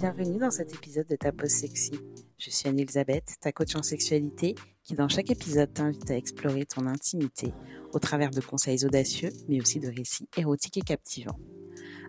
[0.00, 1.92] bienvenue dans cet épisode de Ta Pause Sexy.
[2.38, 6.86] Je suis Anne-Elisabeth, ta coach en sexualité, qui dans chaque épisode t'invite à explorer ton
[6.86, 7.52] intimité
[7.92, 11.38] au travers de conseils audacieux, mais aussi de récits érotiques et captivants.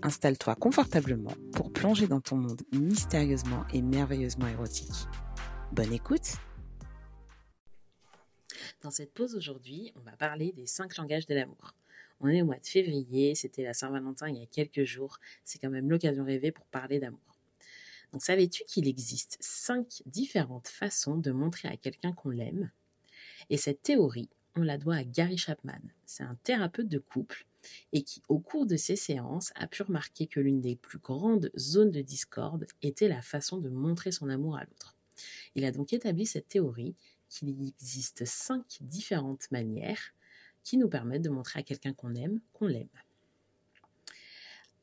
[0.00, 5.06] Installe-toi confortablement pour plonger dans ton monde mystérieusement et merveilleusement érotique.
[5.70, 6.38] Bonne écoute
[8.80, 11.74] Dans cette pause aujourd'hui, on va parler des cinq langages de l'amour.
[12.20, 15.58] On est au mois de février, c'était la Saint-Valentin il y a quelques jours, c'est
[15.58, 17.33] quand même l'occasion rêvée pour parler d'amour.
[18.18, 22.70] Savais-tu qu'il existe cinq différentes façons de montrer à quelqu'un qu'on l'aime?
[23.50, 25.80] Et cette théorie, on la doit à Gary Chapman.
[26.06, 27.46] C'est un thérapeute de couple
[27.92, 31.50] et qui, au cours de ses séances, a pu remarquer que l'une des plus grandes
[31.58, 34.96] zones de discorde était la façon de montrer son amour à l'autre.
[35.54, 36.94] Il a donc établi cette théorie
[37.28, 40.12] qu'il existe cinq différentes manières
[40.62, 42.88] qui nous permettent de montrer à quelqu'un qu'on aime qu'on l'aime.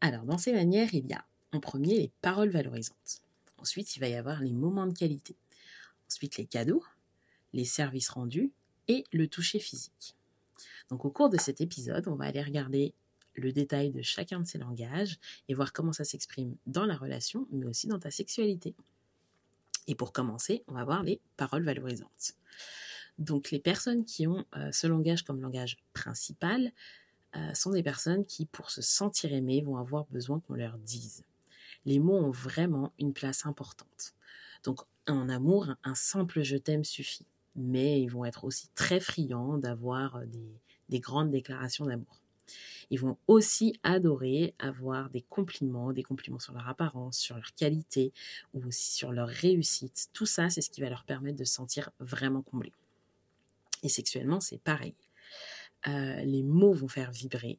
[0.00, 3.22] Alors, dans ces manières, il y a en premier les paroles valorisantes.
[3.58, 5.36] Ensuite, il va y avoir les moments de qualité.
[6.08, 6.84] Ensuite, les cadeaux,
[7.52, 8.50] les services rendus
[8.88, 10.16] et le toucher physique.
[10.90, 12.92] Donc, au cours de cet épisode, on va aller regarder
[13.34, 17.46] le détail de chacun de ces langages et voir comment ça s'exprime dans la relation,
[17.50, 18.74] mais aussi dans ta sexualité.
[19.86, 22.34] Et pour commencer, on va voir les paroles valorisantes.
[23.18, 26.72] Donc les personnes qui ont euh, ce langage comme langage principal
[27.36, 31.24] euh, sont des personnes qui, pour se sentir aimées, vont avoir besoin qu'on leur dise.
[31.84, 34.14] Les mots ont vraiment une place importante.
[34.64, 37.26] Donc en amour, un simple je t'aime suffit.
[37.54, 42.22] Mais ils vont être aussi très friands d'avoir euh, des, des grandes déclarations d'amour.
[42.90, 48.12] Ils vont aussi adorer avoir des compliments, des compliments sur leur apparence, sur leur qualité
[48.52, 50.10] ou aussi sur leur réussite.
[50.12, 52.72] Tout ça, c'est ce qui va leur permettre de se sentir vraiment comblés.
[53.82, 54.94] Et sexuellement, c'est pareil.
[55.88, 57.58] Euh, les mots vont faire vibrer.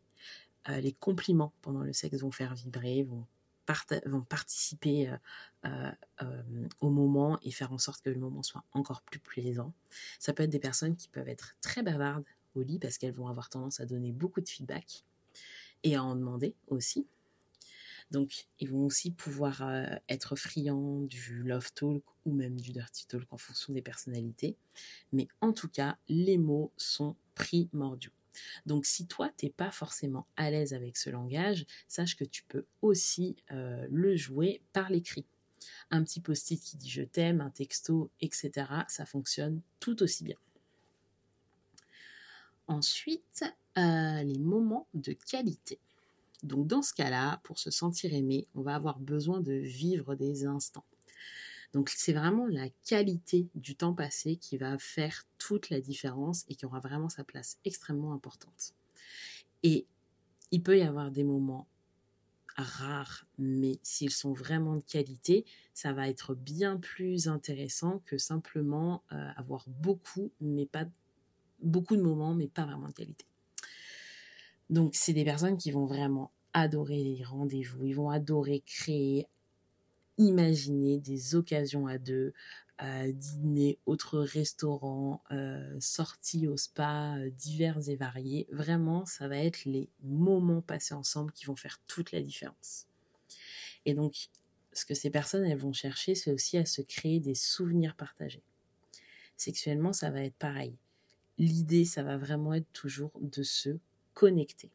[0.70, 3.26] Euh, les compliments pendant le sexe vont faire vibrer, vont,
[4.06, 5.14] vont participer
[5.66, 5.92] euh,
[6.82, 9.74] au moment et faire en sorte que le moment soit encore plus plaisant.
[10.20, 13.28] Ça peut être des personnes qui peuvent être très bavardes au lit parce qu'elles vont
[13.28, 15.04] avoir tendance à donner beaucoup de feedback
[15.84, 17.08] et à en demander aussi.
[18.12, 23.08] Donc, ils vont aussi pouvoir euh, être friands du love talk ou même du dirty
[23.08, 24.56] talk en fonction des personnalités.
[25.12, 28.12] Mais en tout cas, les mots sont primordiaux.
[28.66, 32.44] Donc, si toi, tu n'es pas forcément à l'aise avec ce langage, sache que tu
[32.44, 35.26] peux aussi euh, le jouer par l'écrit.
[35.92, 38.52] Un petit post-it qui dit je t'aime, un texto, etc.
[38.88, 40.38] Ça fonctionne tout aussi bien.
[42.68, 43.44] Ensuite,
[43.78, 45.80] euh, les moments de qualité.
[46.44, 50.46] Donc dans ce cas-là, pour se sentir aimé, on va avoir besoin de vivre des
[50.46, 50.86] instants.
[51.74, 56.56] Donc c'est vraiment la qualité du temps passé qui va faire toute la différence et
[56.56, 58.74] qui aura vraiment sa place extrêmement importante.
[59.64, 59.88] Et
[60.52, 61.68] il peut y avoir des moments
[62.56, 69.04] rares, mais s'ils sont vraiment de qualité, ça va être bien plus intéressant que simplement
[69.12, 70.86] euh, avoir beaucoup, mais pas
[71.62, 73.26] beaucoup de moments, mais pas vraiment de qualité.
[74.70, 79.28] Donc, c'est des personnes qui vont vraiment adorer les rendez-vous, ils vont adorer créer,
[80.24, 82.34] imaginer des occasions à deux,
[82.82, 88.48] euh, dîner, autres restaurants, euh, sorties au spa, euh, divers et variés.
[88.52, 92.88] Vraiment, ça va être les moments passés ensemble qui vont faire toute la différence.
[93.86, 94.30] Et donc,
[94.74, 98.44] ce que ces personnes, elles vont chercher, c'est aussi à se créer des souvenirs partagés.
[99.38, 100.76] Sexuellement, ça va être pareil.
[101.38, 103.78] L'idée, ça va vraiment être toujours de se
[104.14, 104.72] connecter.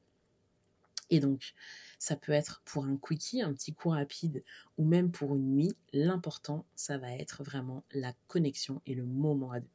[1.11, 1.55] Et donc,
[1.99, 4.45] ça peut être pour un quickie, un petit coup rapide,
[4.77, 5.77] ou même pour une nuit.
[5.93, 9.69] L'important, ça va être vraiment la connexion et le moment à deux.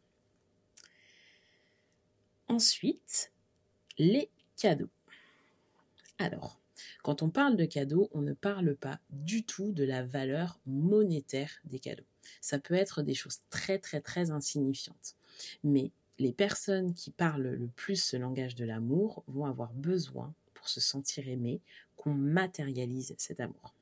[2.48, 3.32] Ensuite,
[3.98, 4.90] les cadeaux.
[6.20, 6.60] Alors,
[7.02, 11.60] quand on parle de cadeaux, on ne parle pas du tout de la valeur monétaire
[11.66, 12.06] des cadeaux.
[12.42, 15.16] Ça peut être des choses très très très insignifiantes.
[15.64, 20.34] Mais les personnes qui parlent le plus ce langage de l'amour vont avoir besoin
[20.69, 21.62] se sentir aimé,
[21.95, 23.74] qu'on matérialise cet amour.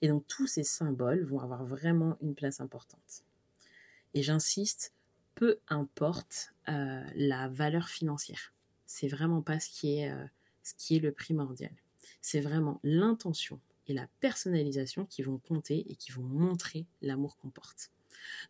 [0.00, 3.24] Et donc tous ces symboles vont avoir vraiment une place importante.
[4.14, 4.92] Et j'insiste,
[5.34, 8.52] peu importe euh, la valeur financière.
[8.86, 10.26] C'est vraiment pas ce qui est, euh,
[10.62, 11.72] ce qui est le primordial.
[12.22, 17.50] C'est vraiment l'intention et la personnalisation qui vont compter et qui vont montrer l'amour qu'on
[17.50, 17.90] porte.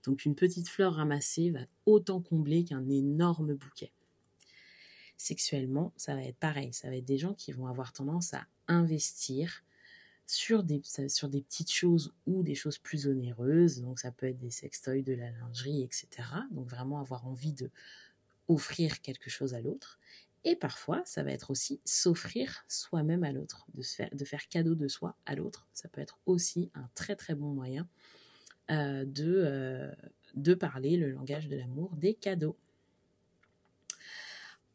[0.04, 3.92] Donc une petite fleur ramassée va autant combler qu'un énorme bouquet
[5.18, 6.72] sexuellement, ça va être pareil.
[6.72, 9.62] Ça va être des gens qui vont avoir tendance à investir
[10.26, 13.80] sur des, petites choses ou des choses plus onéreuses.
[13.80, 16.08] Donc ça peut être des sextoys, de la lingerie, etc.
[16.50, 17.70] Donc vraiment avoir envie de
[18.46, 19.98] offrir quelque chose à l'autre.
[20.44, 24.74] Et parfois, ça va être aussi s'offrir soi-même à l'autre, de, faire, de faire cadeau
[24.74, 25.66] de soi à l'autre.
[25.72, 27.88] Ça peut être aussi un très très bon moyen
[28.70, 29.92] euh, euh,
[30.34, 32.56] de parler le langage de l'amour des cadeaux.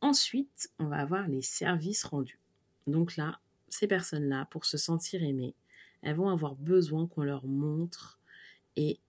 [0.03, 2.38] Ensuite, on va avoir les services rendus.
[2.88, 3.39] Donc là,
[3.69, 5.55] ces personnes-là, pour se sentir aimées,
[6.01, 8.19] elles vont avoir besoin qu'on leur montre
[8.75, 9.00] et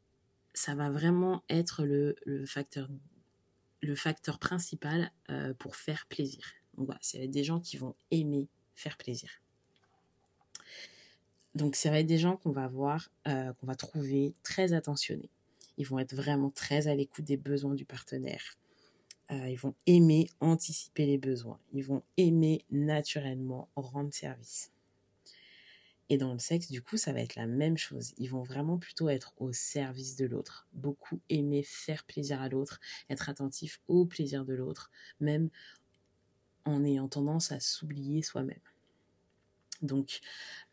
[0.55, 2.15] ça va vraiment être le,
[2.47, 2.89] facteur,
[4.39, 6.45] principal euh, pour faire plaisir.
[6.77, 9.31] Donc voilà, c'est des gens qui vont aimer faire plaisir.
[11.57, 15.31] Donc ça va être des gens qu'on va voir, euh, qu'on va trouver très attentionnés.
[15.77, 18.57] Ils vont être vraiment très à l'écoute des besoins du partenaire.
[19.31, 21.59] Euh, ils vont aimer anticiper les besoins.
[21.73, 24.71] Ils vont aimer naturellement rendre service.
[26.11, 28.13] Et dans le sexe, du coup, ça va être la même chose.
[28.19, 30.69] Ils vont vraiment plutôt être au service de l'autre.
[30.73, 32.79] Beaucoup aimer faire plaisir à l'autre,
[33.09, 34.91] être attentif au plaisir de l'autre,
[35.21, 35.49] même
[36.67, 38.61] en ayant tendance à s'oublier soi-même.
[39.85, 40.21] Donc,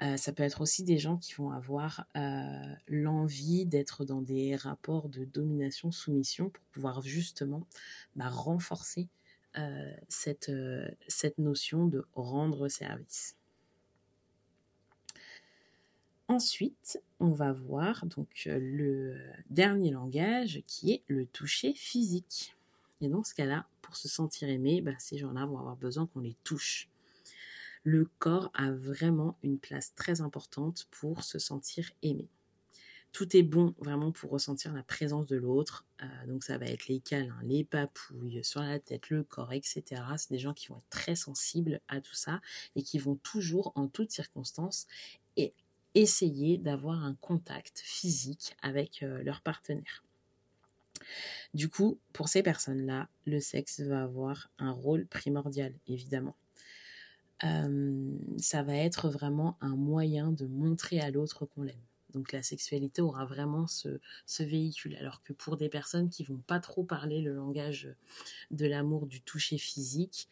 [0.01, 4.55] euh, ça peut être aussi des gens qui vont avoir euh, l'envie d'être dans des
[4.55, 7.67] rapports de domination-soumission pour pouvoir justement
[8.15, 9.09] bah, renforcer
[9.57, 10.49] euh, cette,
[11.37, 13.35] notion de rendre service.
[16.29, 19.17] Ensuite, on va voir donc le
[19.49, 22.55] dernier langage qui est le toucher physique.
[23.01, 26.21] Et dans ce cas-là, pour se sentir aimé, bah, ces gens-là vont avoir besoin qu'on
[26.21, 26.87] les touche
[27.83, 32.27] le corps a vraiment une place très importante pour se sentir aimé.
[33.11, 35.85] Tout est bon vraiment pour ressentir la présence de l'autre.
[36.01, 39.83] Euh, donc ça va être les câlins, les papouilles sur la tête, le corps, etc.
[40.17, 42.39] C'est des gens qui vont être très sensibles à tout ça
[42.77, 44.87] et qui vont toujours, en toutes circonstances,
[45.93, 50.03] essayer d'avoir un contact physique avec euh, leur partenaire.
[51.53, 56.35] Du coup, pour ces personnes-là, le sexe va avoir un rôle primordial, évidemment
[57.41, 61.75] ça va être vraiment un moyen de montrer à l'autre qu'on l'aime.
[62.13, 63.99] Donc la sexualité aura vraiment ce,
[64.39, 64.95] véhicule.
[64.97, 67.89] Alors que pour des personnes qui vont pas trop parler le langage
[68.51, 70.27] de l'amour, du toucher physique,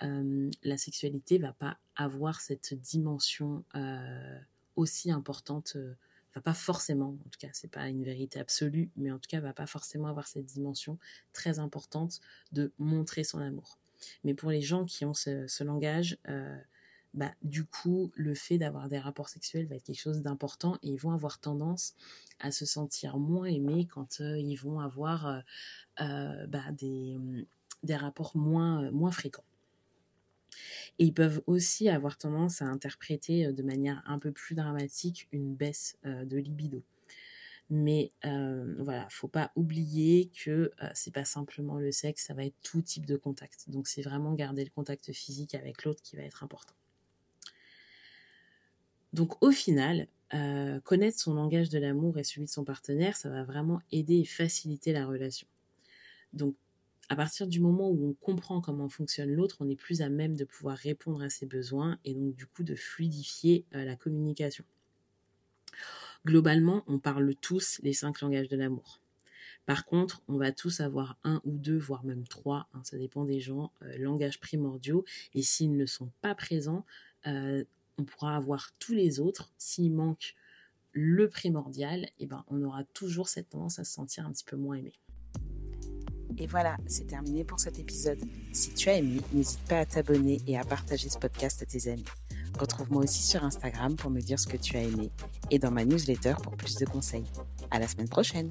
[0.00, 3.64] la sexualité va pas avoir cette dimension
[4.76, 5.76] aussi importante.
[6.34, 9.40] va pas forcément, en tout cas, c'est pas une vérité absolue, mais en tout cas,
[9.40, 10.98] va pas forcément avoir cette dimension
[11.32, 12.20] très importante
[12.52, 13.78] de montrer son amour.
[14.24, 16.56] Mais pour les gens qui ont ce, langage, euh,
[17.14, 20.90] bah, du coup, le fait d'avoir des rapports sexuels va être quelque chose d'important et
[20.90, 21.94] ils vont avoir tendance
[22.40, 25.42] à se sentir moins aimés quand euh, ils vont avoir
[26.00, 27.16] euh, bah, des,
[27.82, 29.44] des, rapports moins fréquents.
[30.98, 35.54] Et ils peuvent aussi avoir tendance à interpréter de manière un peu plus dramatique une
[35.54, 36.82] baisse de libido.
[37.70, 42.44] Mais euh, voilà, faut pas oublier que euh, c'est pas simplement le sexe, ça va
[42.44, 43.68] être tout type de contact.
[43.68, 46.74] Donc c'est vraiment garder le contact physique avec l'autre qui va être important.
[49.12, 53.28] Donc au final, euh, connaître son langage de l'amour et celui de son partenaire, ça
[53.28, 55.46] va vraiment aider et faciliter la relation.
[56.32, 56.56] Donc
[57.10, 60.36] à partir du moment où on comprend comment fonctionne l'autre, on est plus à même
[60.36, 64.64] de pouvoir répondre à ses besoins et donc du coup de fluidifier la communication.
[66.26, 69.00] Globalement, on parle tous les cinq langages de l'amour.
[69.66, 73.24] Par contre, on va tous avoir un ou deux, voire même trois, hein, ça dépend
[73.24, 75.04] des gens, euh, langages primordiaux.
[75.34, 76.86] Et s'ils ne sont pas présents,
[77.26, 77.64] euh,
[77.98, 79.52] on pourra avoir tous les autres.
[79.58, 80.34] S'il manque
[80.92, 84.56] le primordial, eh ben, on aura toujours cette tendance à se sentir un petit peu
[84.56, 84.94] moins aimé.
[86.38, 88.20] Et voilà, c'est terminé pour cet épisode.
[88.52, 91.90] Si tu as aimé, n'hésite pas à t'abonner et à partager ce podcast à tes
[91.90, 92.04] amis.
[92.58, 95.10] Retrouve-moi aussi sur Instagram pour me dire ce que tu as aimé
[95.50, 97.24] et dans ma newsletter pour plus de conseils.
[97.70, 98.50] À la semaine prochaine!